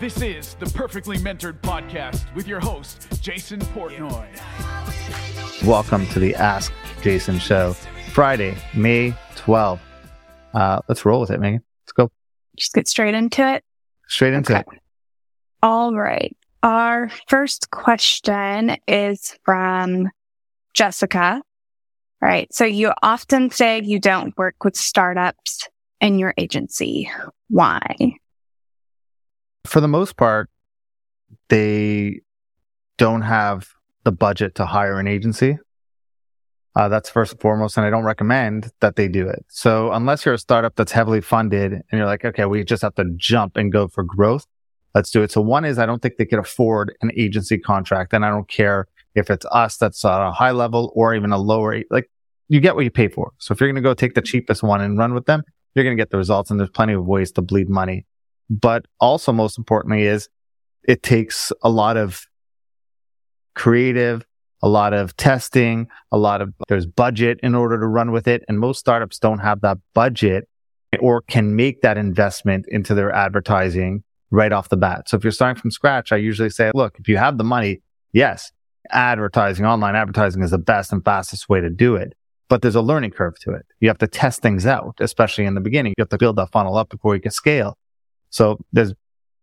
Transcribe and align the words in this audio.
This 0.00 0.22
is 0.22 0.54
the 0.54 0.66
Perfectly 0.66 1.18
Mentored 1.18 1.60
Podcast 1.60 2.34
with 2.34 2.48
your 2.48 2.58
host, 2.60 3.06
Jason 3.22 3.60
Portnoy. 3.60 4.26
Welcome 5.64 6.06
to 6.08 6.18
the 6.18 6.34
Ask 6.34 6.72
Jason 7.02 7.38
Show, 7.38 7.74
Friday, 8.12 8.56
May 8.74 9.12
12th. 9.36 9.80
Uh, 10.54 10.80
let's 10.88 11.04
roll 11.04 11.20
with 11.20 11.30
it, 11.30 11.38
Megan. 11.38 11.62
Let's 11.84 11.92
go 11.92 12.10
Just 12.56 12.72
get 12.72 12.88
straight 12.88 13.14
into 13.14 13.46
it. 13.46 13.62
straight 14.08 14.32
into 14.32 14.54
Okay. 14.54 14.64
it. 14.72 14.80
All 15.62 15.94
right. 15.94 16.34
Our 16.62 17.10
first 17.28 17.70
question 17.70 18.76
is 18.88 19.38
from 19.44 20.08
Jessica. 20.74 21.42
All 22.22 22.28
right. 22.28 22.52
So 22.54 22.64
you 22.64 22.92
often 23.02 23.50
say 23.50 23.82
you 23.82 23.98
don't 24.00 24.36
work 24.38 24.64
with 24.64 24.76
startups 24.76 25.68
in 26.00 26.18
your 26.18 26.32
agency. 26.38 27.10
Why? 27.48 27.80
For 29.64 29.80
the 29.80 29.88
most 29.88 30.16
part, 30.16 30.48
they 31.48 32.20
don't 32.96 33.22
have 33.22 33.68
the 34.04 34.12
budget 34.12 34.54
to 34.56 34.66
hire 34.66 34.98
an 34.98 35.06
agency. 35.06 35.58
Uh, 36.76 36.88
that's 36.88 37.10
first 37.10 37.32
and 37.32 37.40
foremost, 37.40 37.76
and 37.76 37.84
I 37.84 37.90
don't 37.90 38.04
recommend 38.04 38.70
that 38.80 38.96
they 38.96 39.08
do 39.08 39.28
it. 39.28 39.44
So 39.48 39.90
unless 39.92 40.24
you're 40.24 40.34
a 40.34 40.38
startup 40.38 40.76
that's 40.76 40.92
heavily 40.92 41.20
funded 41.20 41.72
and 41.72 41.84
you're 41.92 42.06
like, 42.06 42.24
okay, 42.24 42.44
we 42.44 42.62
just 42.64 42.82
have 42.82 42.94
to 42.94 43.04
jump 43.16 43.56
and 43.56 43.72
go 43.72 43.88
for 43.88 44.04
growth, 44.04 44.46
let's 44.94 45.10
do 45.10 45.22
it. 45.22 45.32
So 45.32 45.40
one 45.40 45.64
is 45.64 45.78
I 45.78 45.86
don't 45.86 46.00
think 46.00 46.16
they 46.16 46.26
could 46.26 46.38
afford 46.38 46.94
an 47.02 47.10
agency 47.16 47.58
contract, 47.58 48.12
and 48.12 48.24
I 48.24 48.30
don't 48.30 48.48
care 48.48 48.86
if 49.16 49.30
it's 49.30 49.44
us 49.50 49.76
that's 49.76 50.04
at 50.04 50.28
a 50.28 50.30
high 50.30 50.52
level 50.52 50.92
or 50.94 51.14
even 51.14 51.32
a 51.32 51.38
lower, 51.38 51.82
like 51.90 52.08
you 52.48 52.60
get 52.60 52.76
what 52.76 52.84
you 52.84 52.90
pay 52.90 53.08
for. 53.08 53.32
So 53.38 53.52
if 53.52 53.60
you're 53.60 53.68
going 53.68 53.82
to 53.82 53.88
go 53.88 53.92
take 53.92 54.14
the 54.14 54.22
cheapest 54.22 54.62
one 54.62 54.80
and 54.80 54.96
run 54.96 55.12
with 55.12 55.26
them, 55.26 55.42
you're 55.74 55.84
going 55.84 55.96
to 55.96 56.00
get 56.00 56.10
the 56.10 56.18
results, 56.18 56.50
and 56.50 56.60
there's 56.60 56.70
plenty 56.70 56.92
of 56.92 57.04
ways 57.04 57.32
to 57.32 57.42
bleed 57.42 57.68
money. 57.68 58.06
But 58.50 58.86
also, 58.98 59.32
most 59.32 59.56
importantly, 59.56 60.02
is 60.02 60.28
it 60.82 61.02
takes 61.02 61.52
a 61.62 61.70
lot 61.70 61.96
of 61.96 62.26
creative, 63.54 64.26
a 64.62 64.68
lot 64.68 64.92
of 64.92 65.16
testing, 65.16 65.86
a 66.10 66.18
lot 66.18 66.42
of 66.42 66.52
there's 66.68 66.86
budget 66.86 67.38
in 67.42 67.54
order 67.54 67.78
to 67.78 67.86
run 67.86 68.10
with 68.10 68.26
it. 68.28 68.42
And 68.48 68.58
most 68.58 68.78
startups 68.78 69.18
don't 69.18 69.38
have 69.38 69.60
that 69.62 69.78
budget 69.94 70.48
or 70.98 71.22
can 71.22 71.54
make 71.54 71.82
that 71.82 71.96
investment 71.96 72.66
into 72.68 72.94
their 72.94 73.12
advertising 73.12 74.02
right 74.30 74.52
off 74.52 74.68
the 74.68 74.76
bat. 74.76 75.08
So 75.08 75.16
if 75.16 75.24
you're 75.24 75.32
starting 75.32 75.60
from 75.60 75.70
scratch, 75.70 76.12
I 76.12 76.16
usually 76.16 76.50
say, 76.50 76.70
look, 76.74 76.98
if 76.98 77.08
you 77.08 77.16
have 77.16 77.38
the 77.38 77.44
money, 77.44 77.82
yes, 78.12 78.52
advertising, 78.90 79.64
online 79.64 79.94
advertising 79.94 80.42
is 80.42 80.50
the 80.50 80.58
best 80.58 80.92
and 80.92 81.04
fastest 81.04 81.48
way 81.48 81.60
to 81.60 81.70
do 81.70 81.94
it. 81.96 82.14
But 82.48 82.62
there's 82.62 82.74
a 82.74 82.82
learning 82.82 83.12
curve 83.12 83.38
to 83.40 83.52
it. 83.52 83.64
You 83.78 83.88
have 83.88 83.98
to 83.98 84.08
test 84.08 84.42
things 84.42 84.66
out, 84.66 84.96
especially 85.00 85.44
in 85.44 85.54
the 85.54 85.60
beginning. 85.60 85.94
You 85.96 86.02
have 86.02 86.08
to 86.08 86.18
build 86.18 86.36
that 86.36 86.50
funnel 86.50 86.76
up 86.76 86.88
before 86.88 87.14
you 87.14 87.20
can 87.20 87.30
scale. 87.30 87.78
So 88.30 88.64
there's, 88.72 88.94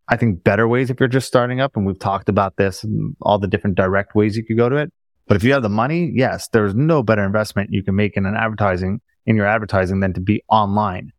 I 0.07 0.17
think, 0.17 0.43
better 0.43 0.67
ways 0.67 0.89
if 0.89 0.99
you're 0.99 1.09
just 1.09 1.27
starting 1.27 1.59
up. 1.59 1.75
And 1.75 1.85
we've 1.85 1.99
talked 1.99 2.29
about 2.29 2.55
this 2.57 2.83
and 2.83 3.15
all 3.21 3.37
the 3.37 3.47
different 3.47 3.75
direct 3.75 4.15
ways 4.15 4.35
you 4.35 4.43
could 4.43 4.57
go 4.57 4.69
to 4.69 4.77
it. 4.77 4.91
But 5.27 5.35
if 5.35 5.43
you 5.43 5.53
have 5.53 5.61
the 5.61 5.69
money, 5.69 6.11
yes, 6.13 6.47
there's 6.53 6.73
no 6.73 7.03
better 7.03 7.23
investment 7.23 7.73
you 7.73 7.83
can 7.83 7.95
make 7.95 8.15
in 8.15 8.25
an 8.25 8.35
advertising, 8.35 9.01
in 9.25 9.35
your 9.35 9.45
advertising 9.45 9.99
than 9.99 10.13
to 10.13 10.21
be 10.21 10.41
online. 10.47 11.11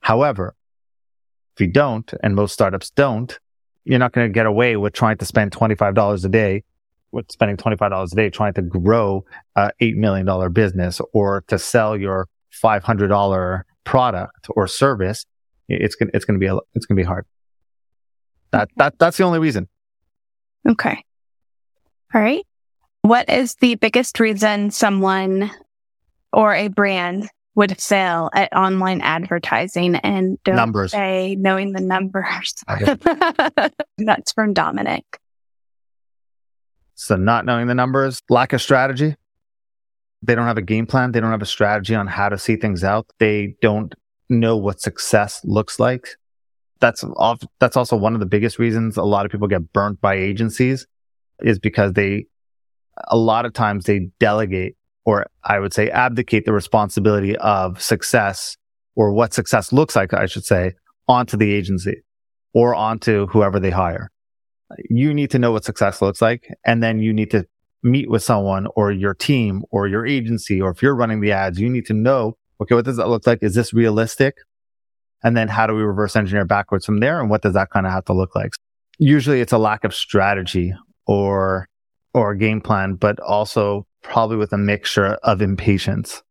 However, 0.00 0.56
if 1.54 1.60
you 1.60 1.68
don't, 1.68 2.12
and 2.22 2.34
most 2.34 2.52
startups 2.52 2.90
don't, 2.90 3.38
you're 3.84 4.00
not 4.00 4.12
going 4.12 4.26
to 4.28 4.32
get 4.32 4.46
away 4.46 4.76
with 4.76 4.92
trying 4.92 5.18
to 5.18 5.24
spend 5.24 5.52
$25 5.52 6.24
a 6.24 6.28
day, 6.28 6.64
with 7.12 7.30
spending 7.30 7.56
$25 7.56 8.12
a 8.12 8.16
day 8.16 8.30
trying 8.30 8.54
to 8.54 8.62
grow 8.62 9.24
a 9.54 9.70
$8 9.80 9.96
million 9.96 10.52
business 10.52 11.00
or 11.12 11.44
to 11.48 11.58
sell 11.58 11.96
your 11.96 12.28
$500 12.62 13.62
product 13.84 14.46
or 14.50 14.66
service. 14.66 15.26
It's 15.68 15.94
going 15.94 16.10
to, 16.10 16.16
it's 16.16 16.24
to 16.24 16.38
be, 16.38 16.46
a, 16.46 16.56
it's 16.74 16.86
to 16.86 16.94
be 16.94 17.02
hard. 17.02 17.26
That, 18.50 18.68
that, 18.76 18.98
that's 18.98 19.16
the 19.16 19.24
only 19.24 19.38
reason. 19.38 19.68
Okay. 20.68 21.04
All 22.14 22.20
right. 22.20 22.46
What 23.02 23.28
is 23.28 23.54
the 23.56 23.74
biggest 23.76 24.20
reason 24.20 24.70
someone 24.70 25.50
or 26.32 26.54
a 26.54 26.68
brand 26.68 27.28
would 27.54 27.80
fail 27.80 28.30
at 28.34 28.52
online 28.54 29.00
advertising 29.00 29.96
and 29.96 30.38
don't 30.44 30.56
Numbers. 30.56 30.92
say 30.92 31.34
knowing 31.34 31.72
the 31.72 31.80
numbers? 31.80 32.54
Okay. 32.68 32.96
That's 33.98 34.32
from 34.32 34.54
Dominic. 34.54 35.04
So 36.94 37.16
not 37.16 37.44
knowing 37.44 37.66
the 37.66 37.74
numbers, 37.74 38.22
lack 38.28 38.52
of 38.52 38.62
strategy. 38.62 39.16
They 40.22 40.36
don't 40.36 40.46
have 40.46 40.58
a 40.58 40.62
game 40.62 40.86
plan. 40.86 41.12
They 41.12 41.20
don't 41.20 41.32
have 41.32 41.42
a 41.42 41.46
strategy 41.46 41.94
on 41.94 42.06
how 42.06 42.28
to 42.28 42.38
see 42.38 42.56
things 42.56 42.84
out. 42.84 43.06
They 43.18 43.56
don't 43.60 43.92
know 44.28 44.56
what 44.56 44.80
success 44.80 45.40
looks 45.44 45.78
like. 45.78 46.08
That's 46.80 47.04
off, 47.16 47.42
that's 47.60 47.76
also 47.76 47.96
one 47.96 48.14
of 48.14 48.20
the 48.20 48.26
biggest 48.26 48.58
reasons 48.58 48.96
a 48.96 49.02
lot 49.02 49.24
of 49.24 49.30
people 49.30 49.48
get 49.48 49.72
burnt 49.72 50.00
by 50.00 50.14
agencies 50.14 50.86
is 51.40 51.58
because 51.58 51.92
they, 51.92 52.26
a 53.08 53.16
lot 53.16 53.46
of 53.46 53.52
times 53.52 53.84
they 53.84 54.10
delegate 54.18 54.76
or 55.04 55.26
I 55.44 55.58
would 55.58 55.72
say 55.72 55.90
abdicate 55.90 56.44
the 56.44 56.52
responsibility 56.52 57.36
of 57.38 57.80
success 57.82 58.56
or 58.94 59.12
what 59.12 59.32
success 59.32 59.72
looks 59.72 59.96
like, 59.96 60.12
I 60.12 60.26
should 60.26 60.44
say, 60.44 60.72
onto 61.08 61.36
the 61.36 61.52
agency 61.52 62.02
or 62.52 62.74
onto 62.74 63.26
whoever 63.28 63.58
they 63.58 63.70
hire 63.70 64.12
you 64.88 65.12
need 65.12 65.30
to 65.30 65.38
know 65.38 65.52
what 65.52 65.64
success 65.64 66.02
looks 66.02 66.22
like. 66.22 66.48
And 66.64 66.82
then 66.82 67.00
you 67.00 67.12
need 67.12 67.30
to 67.32 67.46
meet 67.82 68.10
with 68.10 68.22
someone 68.22 68.66
or 68.76 68.92
your 68.92 69.14
team 69.14 69.62
or 69.70 69.88
your 69.88 70.06
agency, 70.06 70.60
or 70.60 70.70
if 70.70 70.82
you're 70.82 70.94
running 70.94 71.20
the 71.20 71.32
ads, 71.32 71.58
you 71.58 71.68
need 71.68 71.86
to 71.86 71.94
know, 71.94 72.36
okay, 72.62 72.74
what 72.74 72.84
does 72.84 72.96
that 72.96 73.08
look 73.08 73.26
like? 73.26 73.42
Is 73.42 73.54
this 73.54 73.72
realistic? 73.72 74.36
And 75.22 75.36
then 75.36 75.48
how 75.48 75.66
do 75.66 75.74
we 75.74 75.82
reverse 75.82 76.16
engineer 76.16 76.44
backwards 76.44 76.84
from 76.84 76.98
there? 76.98 77.20
And 77.20 77.30
what 77.30 77.42
does 77.42 77.54
that 77.54 77.70
kind 77.70 77.86
of 77.86 77.92
have 77.92 78.04
to 78.06 78.12
look 78.12 78.34
like? 78.34 78.52
Usually 78.98 79.40
it's 79.40 79.52
a 79.52 79.58
lack 79.58 79.84
of 79.84 79.94
strategy 79.94 80.74
or, 81.06 81.68
or 82.12 82.32
a 82.32 82.38
game 82.38 82.60
plan, 82.60 82.94
but 82.94 83.20
also 83.20 83.86
probably 84.02 84.36
with 84.36 84.52
a 84.52 84.58
mixture 84.58 85.14
of 85.22 85.40
impatience. 85.40 86.22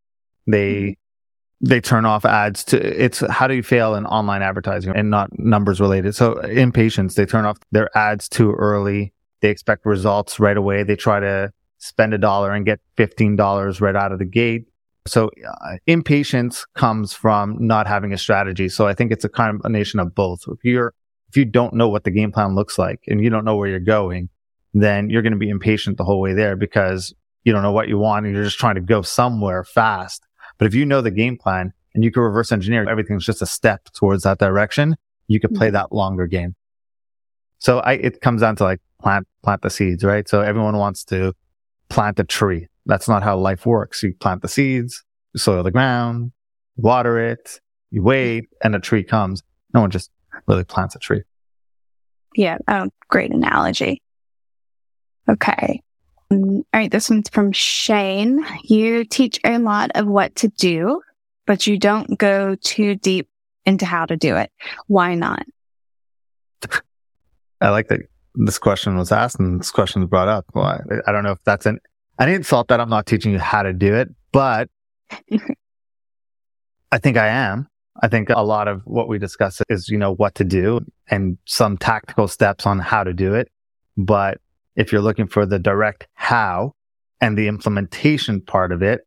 They, 0.45 0.73
mm-hmm. 0.73 1.67
they 1.69 1.79
turn 1.79 2.05
off 2.05 2.25
ads 2.25 2.63
to 2.65 3.03
it's 3.03 3.19
how 3.29 3.47
do 3.47 3.55
you 3.55 3.63
fail 3.63 3.95
in 3.95 4.05
online 4.05 4.41
advertising 4.41 4.93
and 4.95 5.09
not 5.09 5.29
numbers 5.39 5.79
related. 5.79 6.15
So 6.15 6.39
impatience, 6.39 7.15
they 7.15 7.25
turn 7.25 7.45
off 7.45 7.57
their 7.71 7.95
ads 7.97 8.27
too 8.27 8.51
early. 8.53 9.13
They 9.41 9.49
expect 9.49 9.85
results 9.85 10.39
right 10.39 10.57
away. 10.57 10.83
They 10.83 10.95
try 10.95 11.19
to 11.19 11.51
spend 11.77 12.13
a 12.13 12.17
dollar 12.17 12.51
and 12.51 12.65
get 12.65 12.79
$15 12.97 13.81
right 13.81 13.95
out 13.95 14.11
of 14.11 14.19
the 14.19 14.25
gate. 14.25 14.67
So 15.07 15.31
uh, 15.47 15.77
impatience 15.87 16.65
comes 16.75 17.13
from 17.13 17.57
not 17.59 17.87
having 17.87 18.13
a 18.13 18.17
strategy. 18.17 18.69
So 18.69 18.87
I 18.87 18.93
think 18.93 19.11
it's 19.11 19.25
a 19.25 19.29
combination 19.29 19.99
of 19.99 20.13
both. 20.13 20.43
If 20.47 20.63
you're, 20.63 20.93
if 21.29 21.37
you 21.37 21.45
don't 21.45 21.73
know 21.73 21.89
what 21.89 22.03
the 22.03 22.11
game 22.11 22.31
plan 22.31 22.55
looks 22.55 22.77
like 22.77 23.01
and 23.07 23.23
you 23.23 23.29
don't 23.29 23.45
know 23.45 23.55
where 23.55 23.67
you're 23.69 23.79
going, 23.79 24.29
then 24.73 25.09
you're 25.09 25.21
going 25.21 25.33
to 25.33 25.39
be 25.39 25.49
impatient 25.49 25.97
the 25.97 26.03
whole 26.03 26.21
way 26.21 26.33
there 26.33 26.55
because 26.55 27.13
you 27.43 27.51
don't 27.51 27.63
know 27.63 27.71
what 27.71 27.87
you 27.87 27.97
want 27.97 28.25
and 28.25 28.35
you're 28.35 28.43
just 28.43 28.59
trying 28.59 28.75
to 28.75 28.81
go 28.81 29.01
somewhere 29.01 29.63
fast. 29.63 30.25
But 30.57 30.67
if 30.67 30.75
you 30.75 30.85
know 30.85 31.01
the 31.01 31.11
game 31.11 31.37
plan 31.37 31.73
and 31.95 32.03
you 32.03 32.11
can 32.11 32.21
reverse 32.21 32.51
engineer, 32.51 32.87
everything's 32.87 33.25
just 33.25 33.41
a 33.41 33.45
step 33.45 33.85
towards 33.93 34.23
that 34.23 34.37
direction. 34.37 34.95
You 35.27 35.39
could 35.39 35.55
play 35.55 35.69
that 35.71 35.91
longer 35.91 36.27
game. 36.27 36.55
So 37.59 37.79
I, 37.79 37.93
it 37.93 38.21
comes 38.21 38.41
down 38.41 38.55
to 38.57 38.63
like 38.63 38.81
plant, 39.01 39.27
plant 39.43 39.61
the 39.61 39.69
seeds, 39.69 40.03
right? 40.03 40.27
So 40.27 40.41
everyone 40.41 40.77
wants 40.77 41.03
to 41.05 41.33
plant 41.89 42.19
a 42.19 42.23
tree. 42.23 42.67
That's 42.85 43.07
not 43.07 43.23
how 43.23 43.37
life 43.37 43.65
works. 43.65 44.01
You 44.03 44.13
plant 44.19 44.41
the 44.41 44.47
seeds, 44.47 45.03
you 45.33 45.39
soil 45.39 45.63
the 45.63 45.71
ground, 45.71 46.31
water 46.75 47.19
it, 47.19 47.59
you 47.91 48.03
wait, 48.03 48.49
and 48.63 48.75
a 48.75 48.79
tree 48.79 49.03
comes. 49.03 49.43
No 49.73 49.81
one 49.81 49.91
just 49.91 50.09
really 50.47 50.63
plants 50.63 50.95
a 50.95 50.99
tree. 50.99 51.23
Yeah. 52.35 52.57
Oh, 52.67 52.89
great 53.09 53.31
analogy. 53.31 54.01
Okay. 55.29 55.81
Mm, 56.31 56.57
All 56.57 56.63
right. 56.73 56.91
This 56.91 57.09
one's 57.09 57.29
from 57.29 57.51
Shane. 57.51 58.45
You 58.63 59.03
teach 59.03 59.39
a 59.43 59.59
lot 59.59 59.91
of 59.95 60.07
what 60.07 60.35
to 60.37 60.47
do, 60.47 61.01
but 61.45 61.67
you 61.67 61.77
don't 61.77 62.17
go 62.17 62.55
too 62.55 62.95
deep 62.95 63.29
into 63.65 63.85
how 63.85 64.05
to 64.05 64.17
do 64.17 64.37
it. 64.37 64.51
Why 64.87 65.15
not? 65.15 65.45
I 67.61 67.69
like 67.69 67.89
that 67.89 68.01
this 68.35 68.57
question 68.57 68.97
was 68.97 69.11
asked 69.11 69.39
and 69.39 69.59
this 69.59 69.71
question 69.71 70.01
was 70.01 70.09
brought 70.09 70.27
up. 70.27 70.45
Well, 70.53 70.65
I, 70.65 70.79
I 71.07 71.11
don't 71.11 71.23
know 71.23 71.31
if 71.31 71.43
that's 71.43 71.65
an, 71.65 71.79
an 72.21 72.29
insult 72.29 72.67
that 72.67 72.79
I'm 72.79 72.89
not 72.89 73.07
teaching 73.07 73.31
you 73.31 73.39
how 73.39 73.63
to 73.63 73.73
do 73.73 73.95
it, 73.95 74.09
but 74.31 74.69
I 76.91 76.99
think 76.99 77.17
I 77.17 77.27
am. 77.27 77.67
I 77.99 78.09
think 78.09 78.29
a 78.29 78.43
lot 78.43 78.67
of 78.67 78.81
what 78.85 79.07
we 79.07 79.17
discuss 79.17 79.59
is, 79.69 79.89
you 79.89 79.97
know, 79.97 80.13
what 80.13 80.35
to 80.35 80.43
do 80.43 80.81
and 81.09 81.39
some 81.45 81.77
tactical 81.77 82.27
steps 82.27 82.67
on 82.67 82.77
how 82.77 83.03
to 83.03 83.11
do 83.11 83.33
it. 83.33 83.49
But 83.97 84.39
if 84.75 84.91
you're 84.91 85.01
looking 85.01 85.27
for 85.27 85.47
the 85.47 85.57
direct 85.57 86.07
how 86.13 86.75
and 87.19 87.35
the 87.35 87.47
implementation 87.47 88.39
part 88.39 88.71
of 88.71 88.83
it, 88.83 89.01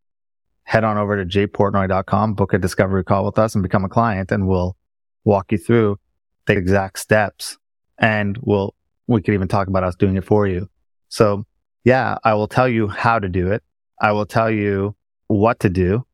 head 0.64 0.82
on 0.82 0.98
over 0.98 1.22
to 1.22 1.24
jportnoy.com, 1.24 2.34
book 2.34 2.52
a 2.52 2.58
discovery 2.58 3.04
call 3.04 3.24
with 3.24 3.38
us 3.38 3.54
and 3.54 3.62
become 3.62 3.84
a 3.84 3.88
client 3.88 4.32
and 4.32 4.48
we'll 4.48 4.76
walk 5.22 5.52
you 5.52 5.58
through 5.58 6.00
the 6.46 6.54
exact 6.54 6.98
steps 6.98 7.58
and 7.96 8.36
we'll, 8.40 8.74
we 9.06 9.22
could 9.22 9.34
even 9.34 9.46
talk 9.46 9.68
about 9.68 9.84
us 9.84 9.94
doing 9.94 10.16
it 10.16 10.24
for 10.24 10.48
you. 10.48 10.68
So 11.08 11.46
yeah, 11.84 12.16
I 12.24 12.34
will 12.34 12.48
tell 12.48 12.68
you 12.68 12.88
how 12.88 13.18
to 13.18 13.28
do 13.28 13.52
it. 13.52 13.62
I 14.00 14.12
will 14.12 14.26
tell 14.26 14.50
you 14.50 14.96
what 15.28 15.60
to 15.60 15.68
do 15.68 16.04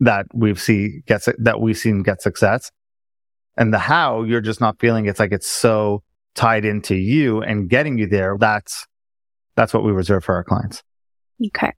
that 0.00 0.26
we've 0.34 0.60
see 0.60 1.00
gets 1.06 1.28
that 1.38 1.60
we've 1.60 1.78
seen 1.78 2.02
get 2.02 2.20
success. 2.20 2.70
And 3.56 3.72
the 3.72 3.78
how 3.78 4.22
you're 4.22 4.42
just 4.42 4.60
not 4.60 4.78
feeling 4.78 5.06
it's 5.06 5.18
like 5.18 5.32
it's 5.32 5.46
so 5.46 6.02
tied 6.34 6.64
into 6.64 6.94
you 6.94 7.40
and 7.40 7.68
getting 7.70 7.96
you 7.96 8.06
there, 8.06 8.36
that's, 8.38 8.86
that's 9.54 9.72
what 9.72 9.82
we 9.82 9.92
reserve 9.92 10.24
for 10.24 10.34
our 10.34 10.44
clients. 10.44 10.82
Okay. 11.44 11.72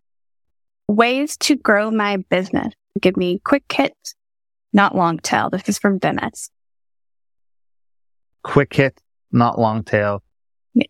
Ways 0.88 1.36
to 1.38 1.54
grow 1.54 1.90
my 1.90 2.16
business. 2.16 2.74
Give 3.00 3.16
me 3.16 3.40
quick 3.44 3.64
hits, 3.72 4.16
not 4.72 4.96
long 4.96 5.18
tail. 5.18 5.50
This 5.50 5.68
is 5.68 5.78
from 5.78 5.98
Dennis. 5.98 6.50
Quick 8.42 8.74
hit, 8.74 9.00
not 9.30 9.60
long 9.60 9.84
tail. 9.84 10.24
Yeah. 10.74 10.86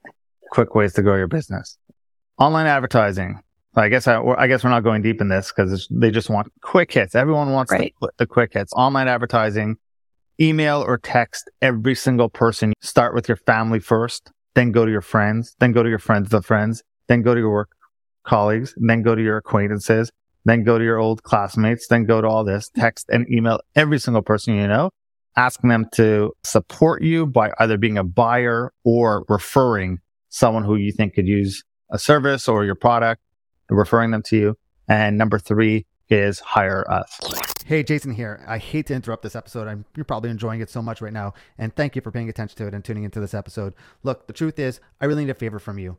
Quick 0.52 0.75
ways 0.75 0.94
to 0.94 1.02
grow 1.02 1.17
your 1.17 1.29
business. 1.29 1.76
Online 2.38 2.67
advertising. 2.67 3.40
I 3.75 3.88
guess 3.88 4.06
I, 4.06 4.20
I 4.20 4.46
guess 4.46 4.62
we're 4.62 4.70
not 4.70 4.85
going 4.85 5.02
deep 5.02 5.20
in 5.20 5.29
this 5.29 5.52
because 5.55 5.88
they 5.90 6.11
just 6.11 6.31
want 6.31 6.52
quick 6.62 6.93
hits. 6.93 7.14
Everyone 7.14 7.52
wants 7.52 7.73
right. 7.73 7.93
the, 8.00 8.11
the 8.19 8.26
quick 8.26 8.52
hits. 8.55 8.73
Online 8.75 9.08
advertising, 9.08 9.76
email 10.40 10.85
or 10.87 10.99
text 10.99 11.50
every 11.62 11.94
single 11.94 12.29
person. 12.29 12.73
Start 12.81 13.14
with 13.14 13.29
your 13.29 13.37
family 13.37 13.81
first, 13.81 14.31
then 14.55 14.70
go 14.70 14.85
to 14.85 14.90
your 14.90 15.00
friends, 15.00 15.56
then 15.58 15.73
go 15.73 15.82
to 15.82 15.88
your 15.88 15.99
friends 15.99 16.32
of 16.32 16.46
friends, 16.46 16.82
then 17.08 17.23
go 17.23 17.35
to 17.35 17.40
your 17.40 17.50
work 17.50 17.70
colleagues, 18.23 18.75
then 18.76 19.02
go 19.02 19.14
to 19.14 19.23
your 19.23 19.38
acquaintances, 19.38 20.11
then 20.44 20.62
go 20.62 20.79
to 20.79 20.84
your 20.84 20.99
old 20.99 21.25
classmates, 21.25 21.88
then 21.88 22.05
go 22.05 22.20
to 22.20 22.29
all 22.29 22.44
this, 22.44 22.70
text 22.76 23.06
and 23.08 23.26
email 23.32 23.61
every 23.75 23.99
single 23.99 24.23
person 24.23 24.55
you 24.55 24.69
know, 24.69 24.91
asking 25.37 25.70
them 25.70 25.87
to 25.93 26.32
support 26.44 27.02
you 27.02 27.26
by 27.26 27.50
either 27.58 27.76
being 27.76 27.99
a 27.99 28.05
buyer 28.05 28.73
or 28.84 29.25
referring 29.29 29.99
someone 30.29 30.62
who 30.62 30.76
you 30.76 30.93
think 30.93 31.14
could 31.14 31.26
use 31.26 31.64
a 31.90 31.99
service 31.99 32.49
or 32.49 32.64
your 32.64 32.75
product, 32.75 33.23
referring 33.70 34.11
them 34.11 34.23
to 34.23 34.37
you. 34.37 34.58
And 34.88 35.19
number 35.19 35.38
three 35.38 35.87
is 36.08 36.40
hire 36.40 36.90
us. 36.90 37.19
Hey, 37.67 37.82
Jason 37.82 38.12
here. 38.12 38.43
I 38.46 38.56
hate 38.56 38.87
to 38.87 38.94
interrupt 38.94 39.23
this 39.23 39.37
episode. 39.37 39.69
I'm, 39.69 39.85
you're 39.94 40.05
probably 40.05 40.31
enjoying 40.31 40.62
it 40.62 40.70
so 40.70 40.81
much 40.81 41.02
right 41.02 41.12
now. 41.12 41.35
And 41.58 41.75
thank 41.75 41.94
you 41.94 42.00
for 42.00 42.11
paying 42.11 42.31
attention 42.31 42.56
to 42.58 42.67
it 42.67 42.73
and 42.73 42.82
tuning 42.82 43.05
into 43.05 43.20
this 43.20 43.35
episode. 43.35 43.75
Look, 44.02 44.26
the 44.26 44.32
truth 44.32 44.58
is, 44.58 44.81
I 45.00 45.05
really 45.05 45.25
need 45.26 45.31
a 45.31 45.35
favor 45.35 45.58
from 45.58 45.79
you. 45.79 45.99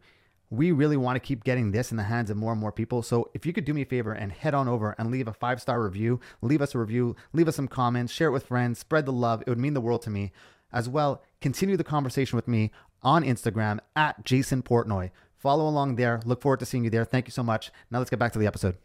We 0.50 0.71
really 0.71 0.97
want 0.97 1.15
to 1.15 1.19
keep 1.19 1.44
getting 1.44 1.69
this 1.69 1.92
in 1.92 1.97
the 1.97 2.03
hands 2.03 2.31
of 2.31 2.38
more 2.38 2.51
and 2.51 2.59
more 2.59 2.71
people. 2.71 3.03
So 3.03 3.30
if 3.35 3.45
you 3.45 3.53
could 3.53 3.65
do 3.65 3.74
me 3.75 3.83
a 3.83 3.85
favor 3.85 4.13
and 4.13 4.31
head 4.31 4.56
on 4.56 4.68
over 4.68 4.95
and 4.97 5.12
leave 5.12 5.27
a 5.27 5.33
five 5.33 5.62
star 5.62 5.83
review, 5.83 6.19
leave 6.42 6.63
us 6.63 6.74
a 6.74 6.80
review, 6.80 7.15
leave 7.33 7.47
us 7.47 7.56
some 7.56 7.68
comments, 7.68 8.12
share 8.12 8.30
it 8.30 8.31
with 8.31 8.47
friends, 8.47 8.80
spread 8.80 9.06
the 9.06 9.13
love. 9.13 9.42
It 9.42 9.50
would 9.50 9.59
mean 9.59 9.75
the 9.75 9.81
world 9.81 10.01
to 10.03 10.09
me. 10.09 10.31
As 10.74 10.89
well, 10.89 11.21
continue 11.39 11.77
the 11.77 11.83
conversation 11.83 12.35
with 12.35 12.47
me 12.47 12.71
on 13.03 13.24
Instagram 13.24 13.80
at 13.95 14.25
Jason 14.25 14.63
Portnoy. 14.63 15.12
Follow 15.39 15.68
along 15.68 15.95
there. 15.95 16.19
Look 16.25 16.41
forward 16.41 16.59
to 16.59 16.65
seeing 16.65 16.83
you 16.83 16.89
there. 16.89 17.06
Thank 17.06 17.27
you 17.27 17.31
so 17.31 17.44
much. 17.44 17.71
Now 17.89 18.00
let's 18.00 18.09
get 18.09 18.19
back 18.19 18.33
to 18.33 18.39
the 18.39 18.47
episode. 18.47 18.75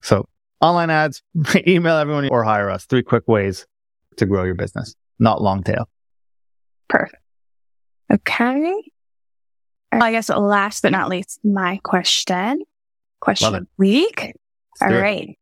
So 0.00 0.26
online 0.60 0.90
ads, 0.90 1.22
email 1.66 1.96
everyone 1.96 2.28
or 2.30 2.42
hire 2.42 2.70
us. 2.70 2.86
Three 2.86 3.02
quick 3.02 3.28
ways 3.28 3.66
to 4.16 4.26
grow 4.26 4.44
your 4.44 4.54
business, 4.54 4.94
not 5.18 5.42
long 5.42 5.62
tail. 5.62 5.88
Perfect. 6.88 7.22
Okay. 8.12 8.74
I 9.92 10.10
guess 10.10 10.30
last 10.30 10.82
but 10.82 10.92
not 10.92 11.10
least, 11.10 11.40
my 11.44 11.78
question. 11.82 12.62
Question 13.20 13.54
of 13.54 13.66
week. 13.76 14.34
All 14.80 14.88
right. 14.88 15.38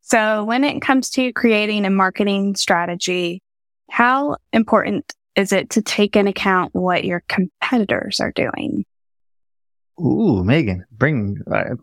So 0.00 0.44
when 0.44 0.64
it 0.64 0.80
comes 0.80 1.10
to 1.10 1.32
creating 1.32 1.84
a 1.84 1.90
marketing 1.90 2.56
strategy, 2.56 3.42
how 3.90 4.36
important 4.52 5.12
is 5.36 5.52
it 5.52 5.70
to 5.70 5.82
take 5.82 6.16
in 6.16 6.26
account 6.26 6.74
what 6.74 7.04
your 7.04 7.22
competitors 7.28 8.20
are 8.20 8.32
doing? 8.32 8.84
Ooh, 10.00 10.42
Megan, 10.42 10.84
bring 10.90 11.38
uh, 11.52 11.76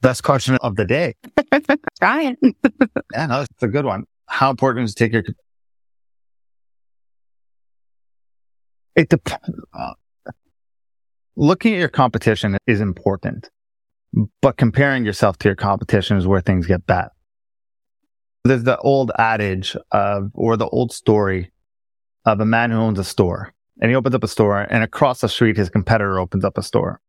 best 0.00 0.22
question 0.22 0.56
of 0.56 0.76
the 0.76 0.84
day. 0.84 1.14
Trying. 1.98 2.36
yeah, 3.12 3.26
no, 3.26 3.40
it's 3.42 3.62
a 3.62 3.68
good 3.68 3.84
one. 3.84 4.04
How 4.26 4.50
important 4.50 4.84
is 4.84 4.94
to 4.94 5.04
take 5.04 5.12
your 5.12 5.24
it 8.94 9.08
depends. 9.08 9.58
Uh, 9.72 9.92
looking 11.36 11.74
at 11.74 11.78
your 11.78 11.88
competition 11.88 12.56
is 12.66 12.80
important, 12.80 13.50
but 14.40 14.56
comparing 14.56 15.04
yourself 15.04 15.36
to 15.38 15.48
your 15.48 15.56
competition 15.56 16.16
is 16.16 16.26
where 16.26 16.40
things 16.40 16.66
get 16.66 16.86
bad. 16.86 17.08
There's 18.44 18.64
the 18.64 18.78
old 18.78 19.10
adage 19.18 19.76
of, 19.90 20.30
or 20.34 20.56
the 20.56 20.68
old 20.68 20.92
story 20.92 21.50
of 22.26 22.40
a 22.40 22.44
man 22.44 22.70
who 22.70 22.76
owns 22.76 22.98
a 22.98 23.04
store 23.04 23.52
and 23.80 23.90
he 23.90 23.96
opens 23.96 24.14
up 24.14 24.22
a 24.22 24.28
store 24.28 24.60
and 24.60 24.84
across 24.84 25.20
the 25.20 25.28
street, 25.28 25.56
his 25.56 25.70
competitor 25.70 26.18
opens 26.20 26.44
up 26.44 26.56
a 26.56 26.62
store. 26.62 27.00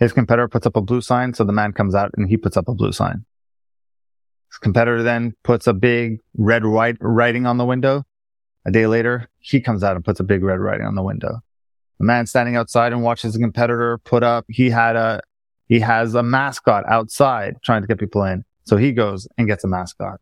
His 0.00 0.14
competitor 0.14 0.48
puts 0.48 0.66
up 0.66 0.76
a 0.76 0.80
blue 0.80 1.02
sign. 1.02 1.34
So 1.34 1.44
the 1.44 1.52
man 1.52 1.72
comes 1.72 1.94
out 1.94 2.10
and 2.16 2.28
he 2.28 2.38
puts 2.38 2.56
up 2.56 2.68
a 2.68 2.74
blue 2.74 2.90
sign. 2.90 3.26
His 4.48 4.58
competitor 4.58 5.02
then 5.02 5.34
puts 5.44 5.66
a 5.66 5.74
big 5.74 6.18
red 6.34 6.64
white 6.64 6.96
writing 7.00 7.46
on 7.46 7.58
the 7.58 7.66
window. 7.66 8.04
A 8.66 8.70
day 8.70 8.86
later, 8.86 9.28
he 9.38 9.60
comes 9.60 9.84
out 9.84 9.96
and 9.96 10.04
puts 10.04 10.18
a 10.18 10.24
big 10.24 10.42
red 10.42 10.58
writing 10.58 10.86
on 10.86 10.94
the 10.94 11.02
window. 11.02 11.40
The 11.98 12.06
man 12.06 12.26
standing 12.26 12.56
outside 12.56 12.92
and 12.92 13.02
watches 13.02 13.34
his 13.34 13.40
competitor 13.40 13.98
put 13.98 14.22
up, 14.22 14.46
he 14.48 14.70
had 14.70 14.96
a, 14.96 15.20
he 15.68 15.80
has 15.80 16.14
a 16.14 16.22
mascot 16.22 16.84
outside 16.88 17.56
trying 17.62 17.82
to 17.82 17.86
get 17.86 17.98
people 17.98 18.24
in. 18.24 18.44
So 18.64 18.76
he 18.76 18.92
goes 18.92 19.28
and 19.36 19.46
gets 19.46 19.64
a 19.64 19.68
mascot. 19.68 20.18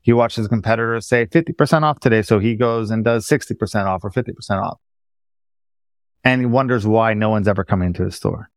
He 0.00 0.12
watches 0.12 0.36
his 0.36 0.48
competitor 0.48 1.00
say 1.00 1.26
50% 1.26 1.82
off 1.82 2.00
today. 2.00 2.22
So 2.22 2.38
he 2.38 2.56
goes 2.56 2.90
and 2.90 3.04
does 3.04 3.26
60% 3.26 3.84
off 3.84 4.02
or 4.02 4.10
50% 4.10 4.62
off. 4.62 4.80
And 6.24 6.40
he 6.40 6.46
wonders 6.46 6.86
why 6.86 7.12
no 7.12 7.28
one's 7.28 7.48
ever 7.48 7.64
come 7.64 7.82
into 7.82 8.04
his 8.04 8.14
store. 8.14 8.50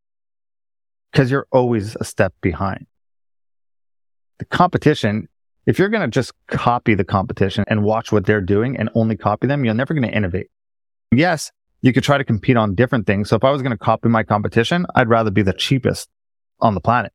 Cause 1.13 1.31
you're 1.31 1.47
always 1.51 1.95
a 1.99 2.03
step 2.03 2.33
behind. 2.41 2.85
The 4.39 4.45
competition, 4.45 5.27
if 5.65 5.79
you're 5.79 5.89
going 5.89 6.01
to 6.01 6.07
just 6.07 6.33
copy 6.47 6.93
the 6.93 7.03
competition 7.03 7.65
and 7.67 7.83
watch 7.83 8.11
what 8.11 8.25
they're 8.25 8.41
doing 8.41 8.77
and 8.77 8.89
only 8.93 9.17
copy 9.17 9.47
them, 9.47 9.65
you're 9.65 9.73
never 9.73 9.93
going 9.93 10.07
to 10.07 10.15
innovate. 10.15 10.47
Yes, 11.11 11.51
you 11.81 11.93
could 11.93 12.03
try 12.03 12.17
to 12.17 12.23
compete 12.23 12.57
on 12.57 12.75
different 12.75 13.07
things. 13.07 13.29
So 13.29 13.35
if 13.35 13.43
I 13.43 13.51
was 13.51 13.61
going 13.61 13.71
to 13.71 13.77
copy 13.77 14.09
my 14.09 14.23
competition, 14.23 14.85
I'd 14.95 15.09
rather 15.09 15.31
be 15.31 15.41
the 15.41 15.53
cheapest 15.53 16.09
on 16.59 16.73
the 16.73 16.81
planet. 16.81 17.13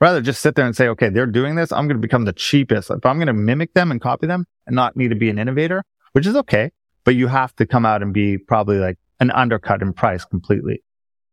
Rather 0.00 0.22
just 0.22 0.40
sit 0.40 0.54
there 0.54 0.64
and 0.64 0.74
say, 0.74 0.88
okay, 0.88 1.10
they're 1.10 1.26
doing 1.26 1.56
this. 1.56 1.72
I'm 1.72 1.86
going 1.86 2.00
to 2.00 2.06
become 2.06 2.24
the 2.24 2.32
cheapest. 2.32 2.90
If 2.90 3.04
I'm 3.04 3.16
going 3.16 3.26
to 3.26 3.34
mimic 3.34 3.74
them 3.74 3.90
and 3.90 4.00
copy 4.00 4.26
them 4.26 4.46
and 4.66 4.74
not 4.74 4.96
need 4.96 5.08
to 5.08 5.14
be 5.14 5.28
an 5.28 5.38
innovator, 5.38 5.84
which 6.12 6.26
is 6.26 6.36
okay, 6.36 6.70
but 7.04 7.14
you 7.14 7.26
have 7.26 7.54
to 7.56 7.66
come 7.66 7.84
out 7.84 8.02
and 8.02 8.14
be 8.14 8.38
probably 8.38 8.78
like 8.78 8.98
an 9.20 9.30
undercut 9.30 9.82
in 9.82 9.92
price 9.92 10.24
completely. 10.24 10.82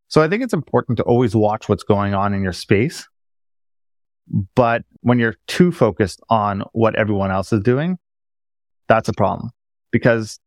So 0.07 0.21
I 0.21 0.27
think 0.27 0.43
it's 0.43 0.53
important 0.53 0.97
to 0.97 1.03
always 1.03 1.35
watch 1.35 1.67
what's 1.67 1.83
going 1.83 2.13
on 2.13 2.33
in 2.33 2.43
your 2.43 2.53
space. 2.53 3.07
But 4.55 4.83
when 5.01 5.19
you're 5.19 5.35
too 5.47 5.71
focused 5.71 6.21
on 6.29 6.63
what 6.73 6.95
everyone 6.95 7.31
else 7.31 7.53
is 7.53 7.61
doing, 7.61 7.97
that's 8.87 9.09
a 9.09 9.13
problem 9.13 9.51
because 9.91 10.39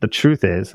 the 0.00 0.08
truth 0.08 0.44
is 0.44 0.74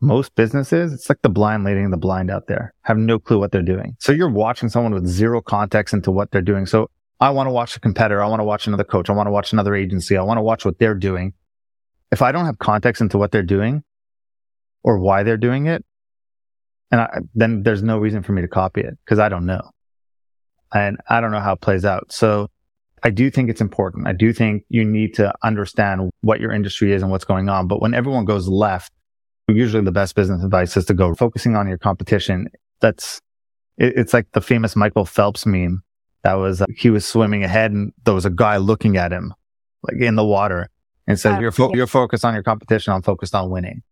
most 0.00 0.34
businesses, 0.34 0.92
it's 0.92 1.08
like 1.08 1.22
the 1.22 1.28
blind 1.28 1.64
leading 1.64 1.90
the 1.90 1.96
blind 1.96 2.30
out 2.30 2.46
there, 2.46 2.72
have 2.82 2.96
no 2.96 3.18
clue 3.18 3.38
what 3.38 3.50
they're 3.50 3.62
doing. 3.62 3.96
So 3.98 4.12
you're 4.12 4.30
watching 4.30 4.68
someone 4.68 4.94
with 4.94 5.06
zero 5.06 5.40
context 5.40 5.92
into 5.92 6.10
what 6.10 6.30
they're 6.30 6.40
doing. 6.40 6.66
So 6.66 6.90
I 7.20 7.30
want 7.30 7.48
to 7.48 7.52
watch 7.52 7.76
a 7.76 7.80
competitor. 7.80 8.22
I 8.22 8.28
want 8.28 8.40
to 8.40 8.44
watch 8.44 8.66
another 8.66 8.84
coach. 8.84 9.10
I 9.10 9.12
want 9.12 9.26
to 9.26 9.32
watch 9.32 9.52
another 9.52 9.74
agency. 9.74 10.16
I 10.16 10.22
want 10.22 10.38
to 10.38 10.42
watch 10.42 10.64
what 10.64 10.78
they're 10.78 10.94
doing. 10.94 11.32
If 12.12 12.22
I 12.22 12.30
don't 12.30 12.46
have 12.46 12.58
context 12.58 13.02
into 13.02 13.18
what 13.18 13.32
they're 13.32 13.42
doing 13.42 13.82
or 14.84 14.98
why 14.98 15.24
they're 15.24 15.36
doing 15.36 15.66
it, 15.66 15.84
and 16.90 17.00
I, 17.00 17.18
then 17.34 17.62
there's 17.62 17.82
no 17.82 17.98
reason 17.98 18.22
for 18.22 18.32
me 18.32 18.42
to 18.42 18.48
copy 18.48 18.80
it 18.80 18.98
because 19.04 19.18
I 19.18 19.28
don't 19.28 19.46
know. 19.46 19.70
And 20.72 20.98
I 21.08 21.20
don't 21.20 21.30
know 21.30 21.40
how 21.40 21.54
it 21.54 21.60
plays 21.60 21.84
out. 21.84 22.12
So 22.12 22.48
I 23.02 23.10
do 23.10 23.30
think 23.30 23.48
it's 23.48 23.60
important. 23.60 24.06
I 24.06 24.12
do 24.12 24.32
think 24.32 24.64
you 24.68 24.84
need 24.84 25.14
to 25.14 25.32
understand 25.42 26.10
what 26.20 26.40
your 26.40 26.52
industry 26.52 26.92
is 26.92 27.02
and 27.02 27.10
what's 27.10 27.24
going 27.24 27.48
on. 27.48 27.68
But 27.68 27.80
when 27.80 27.94
everyone 27.94 28.24
goes 28.24 28.48
left, 28.48 28.92
usually 29.48 29.82
the 29.82 29.92
best 29.92 30.14
business 30.14 30.44
advice 30.44 30.76
is 30.76 30.84
to 30.86 30.94
go 30.94 31.14
focusing 31.14 31.56
on 31.56 31.68
your 31.68 31.78
competition. 31.78 32.48
That's, 32.80 33.20
it, 33.78 33.94
it's 33.96 34.12
like 34.12 34.30
the 34.32 34.40
famous 34.40 34.76
Michael 34.76 35.04
Phelps 35.04 35.46
meme 35.46 35.82
that 36.22 36.34
was, 36.34 36.60
uh, 36.60 36.66
he 36.76 36.90
was 36.90 37.06
swimming 37.06 37.44
ahead 37.44 37.72
and 37.72 37.92
there 38.04 38.14
was 38.14 38.26
a 38.26 38.30
guy 38.30 38.56
looking 38.58 38.96
at 38.96 39.12
him 39.12 39.32
like 39.84 40.02
in 40.02 40.16
the 40.16 40.24
water 40.24 40.68
and 41.06 41.18
says, 41.18 41.36
uh, 41.36 41.40
you're, 41.40 41.52
fo- 41.52 41.70
yeah. 41.70 41.76
you're 41.76 41.86
focused 41.86 42.24
on 42.24 42.34
your 42.34 42.42
competition. 42.42 42.92
I'm 42.92 43.02
focused 43.02 43.34
on 43.34 43.48
winning. 43.48 43.82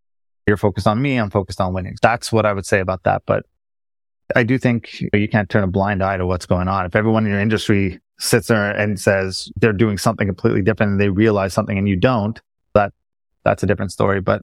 You're 0.46 0.56
focused 0.56 0.86
on 0.86 1.02
me. 1.02 1.16
I'm 1.16 1.30
focused 1.30 1.60
on 1.60 1.72
winning. 1.72 1.96
That's 2.02 2.30
what 2.30 2.46
I 2.46 2.52
would 2.52 2.66
say 2.66 2.80
about 2.80 3.02
that. 3.02 3.22
But 3.26 3.44
I 4.34 4.42
do 4.42 4.58
think 4.58 5.00
you 5.12 5.28
can't 5.28 5.48
turn 5.48 5.64
a 5.64 5.68
blind 5.68 6.02
eye 6.02 6.16
to 6.16 6.26
what's 6.26 6.46
going 6.46 6.68
on. 6.68 6.86
If 6.86 6.96
everyone 6.96 7.24
in 7.24 7.32
your 7.32 7.40
industry 7.40 8.00
sits 8.18 8.48
there 8.48 8.70
and 8.70 8.98
says 8.98 9.50
they're 9.56 9.72
doing 9.72 9.98
something 9.98 10.26
completely 10.26 10.62
different 10.62 10.92
and 10.92 11.00
they 11.00 11.10
realize 11.10 11.52
something 11.52 11.76
and 11.76 11.88
you 11.88 11.96
don't, 11.96 12.40
that 12.74 12.92
that's 13.44 13.62
a 13.62 13.66
different 13.66 13.92
story. 13.92 14.20
But 14.20 14.42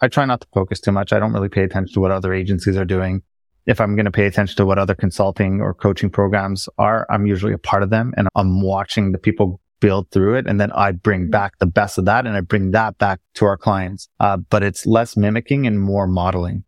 I 0.00 0.08
try 0.08 0.24
not 0.24 0.40
to 0.42 0.46
focus 0.54 0.80
too 0.80 0.92
much. 0.92 1.12
I 1.12 1.18
don't 1.18 1.32
really 1.32 1.48
pay 1.48 1.62
attention 1.62 1.94
to 1.94 2.00
what 2.00 2.10
other 2.10 2.32
agencies 2.32 2.76
are 2.76 2.84
doing. 2.84 3.22
If 3.66 3.80
I'm 3.80 3.96
going 3.96 4.06
to 4.06 4.10
pay 4.10 4.26
attention 4.26 4.56
to 4.56 4.66
what 4.66 4.78
other 4.78 4.94
consulting 4.94 5.60
or 5.60 5.74
coaching 5.74 6.08
programs 6.08 6.68
are, 6.78 7.06
I'm 7.10 7.26
usually 7.26 7.52
a 7.52 7.58
part 7.58 7.82
of 7.82 7.90
them 7.90 8.14
and 8.16 8.28
I'm 8.34 8.62
watching 8.62 9.12
the 9.12 9.18
people 9.18 9.60
build 9.80 10.10
through 10.10 10.36
it. 10.36 10.46
And 10.46 10.60
then 10.60 10.72
I 10.72 10.92
bring 10.92 11.22
mm-hmm. 11.22 11.30
back 11.30 11.58
the 11.58 11.66
best 11.66 11.98
of 11.98 12.04
that 12.06 12.26
and 12.26 12.36
I 12.36 12.40
bring 12.40 12.72
that 12.72 12.98
back 12.98 13.20
to 13.34 13.44
our 13.44 13.56
clients. 13.56 14.08
Uh, 14.20 14.36
but 14.36 14.62
it's 14.62 14.86
less 14.86 15.16
mimicking 15.16 15.66
and 15.66 15.80
more 15.80 16.06
modeling. 16.06 16.64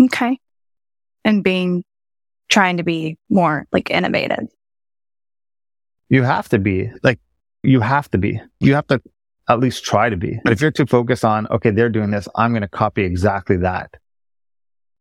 Okay. 0.00 0.38
And 1.24 1.44
being, 1.44 1.84
trying 2.48 2.78
to 2.78 2.82
be 2.82 3.18
more 3.28 3.66
like 3.72 3.90
innovative. 3.90 4.48
You 6.08 6.22
have 6.24 6.48
to 6.48 6.58
be 6.58 6.90
like, 7.02 7.20
you 7.62 7.80
have 7.80 8.10
to 8.10 8.18
be, 8.18 8.40
you 8.58 8.74
have 8.74 8.86
to 8.88 9.00
at 9.48 9.60
least 9.60 9.84
try 9.84 10.08
to 10.08 10.16
be. 10.16 10.40
But 10.42 10.52
if 10.52 10.60
you're 10.60 10.70
too 10.70 10.86
focused 10.86 11.24
on, 11.24 11.46
okay, 11.48 11.70
they're 11.70 11.90
doing 11.90 12.10
this, 12.10 12.26
I'm 12.34 12.52
going 12.52 12.62
to 12.62 12.68
copy 12.68 13.04
exactly 13.04 13.56
that. 13.58 13.94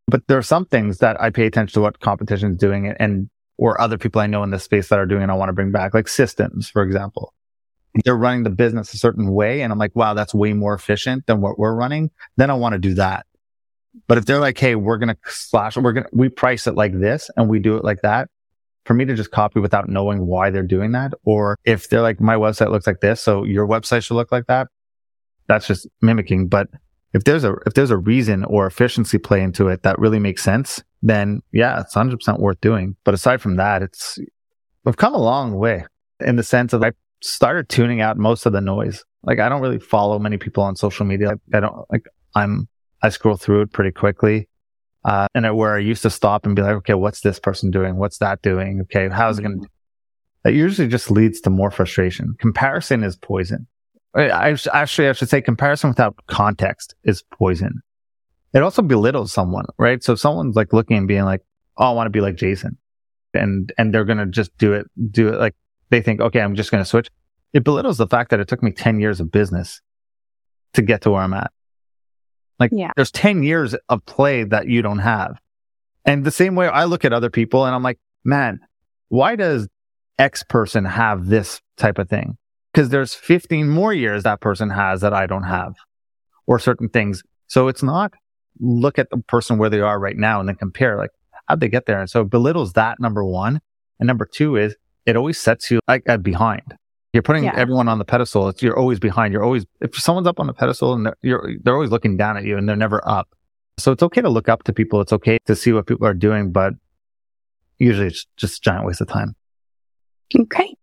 But 0.08 0.28
there 0.28 0.38
are 0.38 0.44
some 0.44 0.66
things 0.66 0.98
that 1.00 1.22
I 1.22 1.30
pay 1.30 1.46
attention 1.46 1.74
to 1.76 1.82
what 1.82 2.00
competition 2.00 2.52
is 2.52 2.58
doing 2.58 2.88
and 3.00 3.30
or 3.60 3.80
other 3.80 3.98
people 3.98 4.22
I 4.22 4.28
know 4.28 4.42
in 4.44 4.52
this 4.52 4.64
space 4.64 4.88
that 4.88 5.00
are 5.00 5.06
doing 5.06 5.22
and 5.22 5.32
I 5.32 5.36
want 5.36 5.50
to 5.50 5.54
bring 5.54 5.72
back, 5.72 5.94
like 5.94 6.08
systems, 6.08 6.70
for 6.70 6.82
example. 6.82 7.34
They're 8.06 8.16
running 8.16 8.44
the 8.44 8.50
business 8.50 8.94
a 8.94 8.98
certain 8.98 9.34
way. 9.34 9.62
And 9.62 9.74
I'm 9.74 9.78
like, 9.78 9.96
wow, 9.96 10.14
that's 10.14 10.34
way 10.34 10.54
more 10.54 10.74
efficient 10.74 11.26
than 11.26 11.42
what 11.42 11.60
we're 11.60 11.74
running. 11.74 12.10
Then 12.38 12.50
I 12.50 12.54
want 12.54 12.74
to 12.74 12.80
do 12.80 12.94
that. 12.94 13.26
But 14.08 14.18
if 14.18 14.26
they're 14.26 14.40
like, 14.40 14.58
Hey, 14.58 14.76
we're 14.76 14.98
going 14.98 15.10
to 15.10 15.18
slash, 15.26 15.76
we're 15.76 15.92
going 15.92 16.06
to, 16.06 16.10
we 16.14 16.30
price 16.30 16.68
it 16.68 16.76
like 16.76 16.98
this 16.98 17.30
and 17.36 17.50
we 17.50 17.60
do 17.60 17.76
it 17.76 17.84
like 17.84 18.02
that. 18.02 18.30
For 18.86 18.94
me 18.94 19.04
to 19.06 19.14
just 19.14 19.32
copy 19.32 19.60
without 19.60 19.90
knowing 19.90 20.26
why 20.26 20.50
they're 20.50 20.64
doing 20.64 20.94
that, 20.94 21.14
or 21.24 21.60
if 21.64 21.90
they're 21.90 22.02
like, 22.02 22.20
my 22.22 22.36
website 22.36 22.72
looks 22.72 22.88
like 22.88 23.02
this, 23.02 23.22
so 23.22 23.44
your 23.44 23.68
website 23.68 24.04
should 24.04 24.16
look 24.16 24.32
like 24.32 24.48
that. 24.48 24.68
That's 25.48 25.68
just 25.68 25.88
mimicking. 26.02 26.48
But 26.48 26.70
if 27.14 27.24
there's 27.24 27.44
a, 27.44 27.54
if 27.68 27.74
there's 27.74 27.92
a 27.92 27.98
reason 27.98 28.46
or 28.46 28.66
efficiency 28.66 29.20
play 29.20 29.44
into 29.44 29.68
it 29.68 29.84
that 29.84 30.00
really 30.00 30.18
makes 30.18 30.42
sense, 30.42 30.82
then 31.02 31.42
yeah, 31.52 31.82
it's 31.82 31.96
100% 31.96 32.40
worth 32.40 32.60
doing. 32.62 32.96
But 33.04 33.14
aside 33.14 33.42
from 33.42 33.56
that, 33.58 33.82
it's, 33.82 34.20
we've 34.84 34.98
come 34.98 35.14
a 35.14 35.22
long 35.22 35.56
way 35.56 35.86
in 36.20 36.36
the 36.36 36.44
sense 36.44 36.74
of 36.74 36.84
I 36.84 36.92
started 37.22 37.70
tuning 37.70 38.02
out 38.02 38.18
most 38.18 38.46
of 38.46 38.54
the 38.54 38.62
noise. 38.62 39.04
Like 39.24 39.40
I 39.40 39.50
don't 39.50 39.62
really 39.62 39.80
follow 39.80 40.20
many 40.20 40.38
people 40.38 40.64
on 40.64 40.76
social 40.76 41.06
media. 41.06 41.40
I 41.54 41.60
don't 41.60 41.86
like, 41.92 42.06
I'm, 42.36 42.68
I 43.02 43.10
scroll 43.10 43.38
through 43.38 43.62
it 43.62 43.72
pretty 43.72 43.92
quickly. 43.92 44.48
Uh, 45.06 45.28
and 45.34 45.48
I, 45.48 45.52
where 45.52 45.76
I 45.76 45.80
used 45.80 46.02
to 46.02 46.10
stop 46.10 46.46
and 46.46 46.56
be 46.56 46.62
like, 46.62 46.76
okay, 46.76 46.94
what's 46.94 47.22
this 47.22 47.40
person 47.40 47.72
doing? 47.72 47.98
What's 47.98 48.18
that 48.18 48.42
doing? 48.42 48.82
Okay. 48.82 49.08
How's 49.08 49.40
it 49.40 49.44
going 49.44 49.62
to, 49.62 49.70
that 50.44 50.54
usually 50.54 50.90
just 50.90 51.10
leads 51.10 51.40
to 51.42 51.50
more 51.50 51.72
frustration. 51.72 52.36
Comparison 52.40 53.04
is 53.04 53.16
poison. 53.16 53.66
I, 54.14 54.30
I 54.30 54.58
actually, 54.74 55.08
I 55.08 55.14
should 55.14 55.30
say 55.30 55.42
comparison 55.42 55.90
without 55.90 56.20
context 56.28 56.96
is 57.04 57.24
poison 57.32 57.82
it 58.54 58.64
also 58.64 58.82
belittles 58.82 59.32
someone, 59.32 59.66
right? 59.78 60.04
So 60.04 60.14
if 60.14 60.20
someone's 60.20 60.56
like 60.56 60.74
looking 60.74 60.98
and 60.98 61.08
being 61.08 61.24
like, 61.26 61.42
"Oh, 61.78 61.86
I 61.86 61.92
want 61.94 62.08
to 62.08 62.12
be 62.12 62.22
like 62.22 62.36
Jason," 62.36 62.78
and 63.34 63.72
and 63.78 63.94
they're 63.94 64.06
gonna 64.06 64.26
just 64.26 64.56
do 64.58 64.74
it, 64.74 64.88
do 65.12 65.30
it 65.30 65.40
like 65.40 65.56
they 65.90 66.02
think, 66.02 66.22
"Okay, 66.22 66.42
I'm 66.42 66.56
just 66.56 66.72
gonna 66.72 66.86
switch." 66.86 67.10
It 67.54 67.64
belittles 67.64 67.98
the 67.98 68.08
fact 68.08 68.30
that 68.32 68.40
it 68.40 68.48
took 68.48 68.62
me 68.64 68.72
ten 68.72 69.00
years 69.00 69.20
of 69.20 69.32
business 69.32 69.82
to 70.74 70.82
get 70.82 71.02
to 71.02 71.12
where 71.12 71.22
I'm 71.22 71.34
at. 71.34 71.52
Like, 72.60 72.72
Yeah. 72.74 72.92
there's 72.96 73.12
ten 73.12 73.42
years 73.44 73.74
of 73.88 74.06
play 74.06 74.44
that 74.44 74.68
you 74.68 74.82
don't 74.82 75.00
have, 75.00 75.40
and 76.06 76.24
the 76.26 76.32
same 76.32 76.56
way 76.56 76.68
I 76.68 76.84
look 76.86 77.06
at 77.06 77.14
other 77.14 77.30
people, 77.30 77.66
and 77.66 77.74
I'm 77.74 77.84
like, 77.84 78.00
man, 78.24 78.60
why 79.08 79.36
does 79.36 79.68
X 80.18 80.44
person 80.44 80.86
have 80.86 81.28
this 81.28 81.62
type 81.78 81.98
of 81.98 82.10
thing? 82.10 82.38
Because 82.74 82.90
there's 82.90 83.14
15 83.16 83.68
more 83.70 83.94
years 83.94 84.24
that 84.24 84.42
person 84.42 84.70
has 84.70 85.02
that 85.02 85.14
I 85.14 85.26
don't 85.26 85.44
have, 85.44 85.74
or 86.46 86.60
certain 86.60 86.90
things. 86.90 87.24
So 87.48 87.68
it's 87.68 87.82
not 87.82 88.14
look 88.60 89.00
at 89.00 89.10
the 89.10 89.18
person 89.18 89.58
where 89.58 89.70
they 89.70 89.80
are 89.80 90.00
right 90.00 90.18
now 90.18 90.40
and 90.40 90.48
then 90.50 90.56
compare 90.56 90.98
like 90.98 91.12
how'd 91.48 91.60
they 91.60 91.68
get 91.70 91.86
there 91.86 92.00
and 92.00 92.10
so 92.10 92.22
it 92.22 92.30
belittles 92.30 92.74
that 92.74 93.00
number 93.00 93.24
one 93.24 93.60
and 94.00 94.08
number 94.08 94.26
two 94.26 94.56
is 94.56 94.76
it 95.06 95.16
always 95.16 95.38
sets 95.40 95.72
you 95.72 95.80
like 95.88 96.08
uh, 96.10 96.18
behind 96.18 96.76
you're 97.14 97.24
putting 97.24 97.44
Yeah. 97.46 97.54
everyone 97.56 97.88
on 97.88 97.98
the 98.00 98.06
pedestal 98.06 98.50
it's, 98.50 98.62
you're 98.62 98.78
always 98.78 99.00
behind 99.00 99.34
you're 99.34 99.44
always 99.44 99.66
if 99.82 99.96
someone's 99.96 100.28
up 100.28 100.40
on 100.40 100.48
the 100.48 100.54
pedestal 100.54 100.94
and 100.94 101.06
they're, 101.06 101.18
you're 101.22 101.50
they're 101.64 101.74
always 101.76 101.90
looking 101.92 102.18
down 102.18 102.38
at 102.38 102.44
you 102.44 102.58
and 102.58 102.68
they're 102.70 102.76
never 102.76 103.02
up 103.08 103.30
so 103.78 103.92
it's 103.92 104.04
okay 104.04 104.22
to 104.22 104.30
look 104.30 104.50
up 104.50 104.64
to 104.64 104.74
people 104.74 105.00
it's 105.02 105.14
okay 105.14 105.38
to 105.46 105.56
see 105.56 105.72
what 105.72 105.88
people 105.88 106.06
are 106.06 106.14
doing 106.14 106.52
but 106.52 106.74
usually 107.78 108.08
it's 108.08 108.28
just 108.38 108.58
a 108.58 108.62
giant 108.62 108.86
waste 108.86 109.02
of 109.02 109.08
time 109.08 109.36
Okay. 110.38 110.76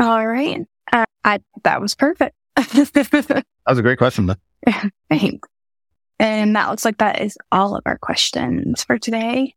All 0.00 0.26
right. 0.26 0.62
Uh, 0.92 1.04
I, 1.24 1.38
that 1.62 1.80
was 1.80 1.94
perfect. 1.94 2.34
that 2.56 3.44
was 3.68 3.78
a 3.78 3.82
great 3.82 3.98
question 3.98 4.26
though. 4.26 4.34
Thanks. 5.08 5.48
And 6.20 6.54
that 6.54 6.68
looks 6.68 6.84
like 6.84 6.98
that 6.98 7.22
is 7.22 7.38
all 7.50 7.74
of 7.74 7.82
our 7.86 7.96
questions 7.96 8.84
for 8.84 8.98
today. 8.98 9.54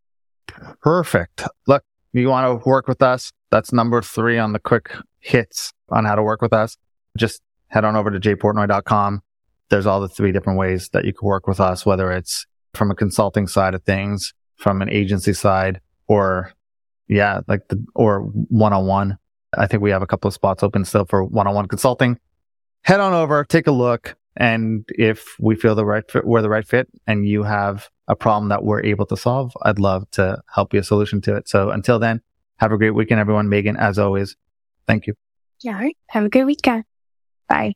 Perfect. 0.81 1.43
Look, 1.67 1.83
you 2.13 2.29
want 2.29 2.63
to 2.63 2.67
work 2.67 2.87
with 2.87 3.01
us? 3.01 3.33
That's 3.51 3.73
number 3.73 4.01
three 4.01 4.39
on 4.39 4.53
the 4.53 4.59
quick 4.59 4.95
hits 5.19 5.73
on 5.89 6.05
how 6.05 6.15
to 6.15 6.23
work 6.23 6.41
with 6.41 6.53
us. 6.53 6.77
Just 7.17 7.41
head 7.67 7.83
on 7.83 7.97
over 7.97 8.09
to 8.09 8.19
jportnoy.com. 8.19 9.21
There's 9.69 9.85
all 9.85 9.99
the 9.99 10.07
three 10.07 10.31
different 10.31 10.57
ways 10.57 10.89
that 10.93 11.03
you 11.03 11.13
can 11.13 11.27
work 11.27 11.47
with 11.47 11.59
us, 11.59 11.85
whether 11.85 12.13
it's 12.13 12.45
from 12.73 12.91
a 12.91 12.95
consulting 12.95 13.45
side 13.45 13.75
of 13.75 13.83
things, 13.83 14.33
from 14.55 14.81
an 14.81 14.89
agency 14.89 15.33
side, 15.33 15.81
or 16.07 16.53
yeah, 17.09 17.41
like 17.47 17.67
the, 17.67 17.83
or 17.93 18.21
one 18.21 18.71
on 18.71 18.87
one. 18.87 19.17
I 19.57 19.67
think 19.67 19.83
we 19.83 19.91
have 19.91 20.01
a 20.01 20.07
couple 20.07 20.29
of 20.29 20.33
spots 20.33 20.63
open 20.63 20.85
still 20.85 21.05
for 21.05 21.25
one 21.25 21.45
on 21.45 21.55
one 21.55 21.67
consulting. 21.67 22.17
Head 22.83 23.01
on 23.01 23.13
over, 23.13 23.43
take 23.43 23.67
a 23.67 23.71
look. 23.71 24.15
And 24.35 24.85
if 24.89 25.35
we 25.39 25.55
feel 25.55 25.75
the 25.75 25.85
right 25.85 26.09
fit, 26.09 26.25
we're 26.25 26.41
the 26.41 26.49
right 26.49 26.67
fit 26.67 26.87
and 27.05 27.27
you 27.27 27.43
have 27.43 27.89
a 28.07 28.15
problem 28.15 28.49
that 28.49 28.63
we're 28.63 28.83
able 28.83 29.05
to 29.07 29.17
solve, 29.17 29.55
I'd 29.61 29.79
love 29.79 30.09
to 30.11 30.41
help 30.53 30.73
you 30.73 30.79
a 30.79 30.83
solution 30.83 31.21
to 31.21 31.35
it. 31.35 31.47
So 31.47 31.69
until 31.69 31.99
then, 31.99 32.21
have 32.57 32.71
a 32.71 32.77
great 32.77 32.91
weekend, 32.91 33.19
everyone. 33.19 33.49
Megan, 33.49 33.77
as 33.77 33.99
always, 33.99 34.35
thank 34.87 35.07
you. 35.07 35.13
Yeah. 35.61 35.89
Have 36.07 36.25
a 36.25 36.29
good 36.29 36.45
weekend. 36.45 36.83
Bye. 37.47 37.73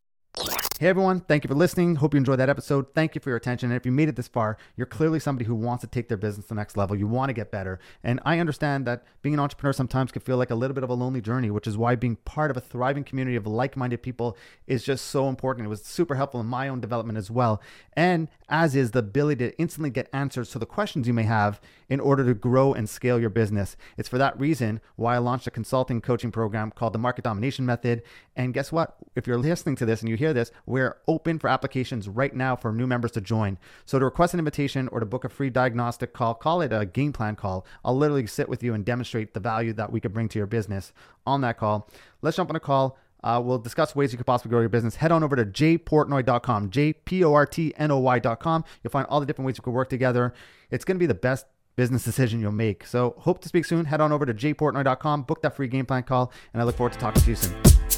Hey 0.79 0.89
everyone, 0.89 1.21
thank 1.21 1.43
you 1.43 1.47
for 1.47 1.55
listening. 1.55 1.95
Hope 1.95 2.13
you 2.13 2.19
enjoyed 2.19 2.37
that 2.37 2.51
episode. 2.51 2.93
Thank 2.93 3.15
you 3.15 3.21
for 3.21 3.31
your 3.31 3.37
attention. 3.37 3.71
And 3.71 3.77
if 3.77 3.83
you 3.83 3.91
made 3.91 4.09
it 4.09 4.15
this 4.15 4.27
far, 4.27 4.59
you're 4.75 4.85
clearly 4.85 5.19
somebody 5.19 5.45
who 5.45 5.55
wants 5.55 5.81
to 5.81 5.87
take 5.87 6.07
their 6.07 6.17
business 6.17 6.45
to 6.45 6.49
the 6.49 6.55
next 6.55 6.77
level. 6.77 6.95
You 6.95 7.07
want 7.07 7.29
to 7.29 7.33
get 7.33 7.49
better. 7.49 7.79
And 8.03 8.19
I 8.25 8.37
understand 8.37 8.85
that 8.85 9.03
being 9.23 9.33
an 9.33 9.39
entrepreneur 9.39 9.73
sometimes 9.73 10.11
can 10.11 10.21
feel 10.21 10.37
like 10.37 10.51
a 10.51 10.55
little 10.55 10.75
bit 10.75 10.83
of 10.83 10.91
a 10.91 10.93
lonely 10.93 11.19
journey, 11.19 11.49
which 11.49 11.65
is 11.65 11.77
why 11.79 11.95
being 11.95 12.17
part 12.17 12.51
of 12.51 12.57
a 12.57 12.61
thriving 12.61 13.03
community 13.03 13.35
of 13.35 13.47
like 13.47 13.75
minded 13.75 14.03
people 14.03 14.37
is 14.67 14.83
just 14.83 15.07
so 15.07 15.29
important. 15.29 15.65
It 15.65 15.69
was 15.69 15.83
super 15.83 16.13
helpful 16.13 16.41
in 16.41 16.45
my 16.45 16.67
own 16.67 16.79
development 16.79 17.17
as 17.17 17.31
well. 17.31 17.59
And 17.93 18.27
as 18.47 18.75
is 18.75 18.91
the 18.91 18.99
ability 18.99 19.49
to 19.49 19.57
instantly 19.57 19.89
get 19.89 20.09
answers 20.13 20.51
to 20.51 20.59
the 20.59 20.67
questions 20.67 21.07
you 21.07 21.13
may 21.13 21.23
have 21.23 21.59
in 21.89 21.99
order 21.99 22.23
to 22.25 22.33
grow 22.33 22.73
and 22.73 22.89
scale 22.89 23.19
your 23.19 23.29
business. 23.29 23.77
It's 23.97 24.09
for 24.09 24.17
that 24.17 24.39
reason 24.39 24.79
why 24.95 25.15
I 25.15 25.19
launched 25.19 25.47
a 25.47 25.51
consulting 25.51 26.01
coaching 26.01 26.31
program 26.31 26.71
called 26.71 26.93
the 26.93 26.99
Market 26.99 27.23
Domination 27.23 27.65
Method. 27.65 28.03
And 28.35 28.53
guess 28.53 28.71
what? 28.71 28.97
If 29.15 29.25
you're 29.25 29.37
listening 29.37 29.75
to 29.77 29.85
this 29.85 30.01
and 30.01 30.09
you 30.09 30.17
hear 30.17 30.33
this, 30.33 30.51
we're 30.67 30.97
open 31.07 31.39
for 31.39 31.47
applications 31.47 32.07
right 32.07 32.35
now 32.35 32.55
for 32.55 32.71
new 32.71 32.85
members 32.85 33.11
to 33.13 33.21
join. 33.21 33.57
So 33.85 33.97
to 33.97 34.05
request 34.05 34.33
an 34.33 34.39
invitation 34.39 34.87
or 34.89 34.99
to 34.99 35.05
book 35.05 35.23
a 35.23 35.29
free 35.29 35.49
diagnostic 35.49 36.13
call, 36.13 36.35
call 36.35 36.61
it 36.61 36.71
a 36.71 36.85
game 36.85 37.13
plan 37.13 37.35
call. 37.35 37.65
I'll 37.83 37.97
literally 37.97 38.27
sit 38.27 38.49
with 38.49 38.61
you 38.61 38.75
and 38.75 38.85
demonstrate 38.85 39.33
the 39.33 39.39
value 39.39 39.73
that 39.73 39.91
we 39.91 39.99
could 39.99 40.13
bring 40.13 40.29
to 40.29 40.37
your 40.37 40.45
business 40.45 40.93
on 41.25 41.41
that 41.41 41.57
call. 41.57 41.89
Let's 42.21 42.37
jump 42.37 42.51
on 42.51 42.55
a 42.55 42.59
call. 42.59 42.99
Uh, 43.23 43.41
we'll 43.43 43.57
discuss 43.57 43.95
ways 43.95 44.11
you 44.11 44.17
could 44.17 44.27
possibly 44.27 44.51
grow 44.51 44.59
your 44.59 44.69
business. 44.69 44.95
Head 44.95 45.11
on 45.11 45.23
over 45.23 45.35
to 45.35 45.45
jportnoy.com, 45.45 46.69
J-P-O-R-T-N-O-Y.com. 46.69 48.63
You'll 48.83 48.91
find 48.91 49.07
all 49.07 49.19
the 49.19 49.25
different 49.25 49.47
ways 49.47 49.57
you 49.57 49.63
could 49.63 49.73
work 49.73 49.89
together. 49.89 50.33
It's 50.69 50.85
going 50.85 50.97
to 50.97 50.99
be 50.99 51.07
the 51.07 51.15
best 51.15 51.45
business 51.75 52.03
decision 52.03 52.41
you'll 52.41 52.51
make. 52.51 52.85
So 52.85 53.15
hope 53.19 53.41
to 53.41 53.47
speak 53.47 53.65
soon. 53.65 53.85
Head 53.85 54.01
on 54.01 54.11
over 54.11 54.25
to 54.25 54.33
jportnoy.com, 54.33 55.23
book 55.23 55.41
that 55.43 55.55
free 55.55 55.67
game 55.67 55.85
plan 55.85 56.03
call, 56.03 56.31
and 56.53 56.61
I 56.61 56.65
look 56.65 56.75
forward 56.75 56.93
to 56.93 56.99
talking 56.99 57.21
to 57.21 57.29
you 57.29 57.35
soon. 57.35 57.96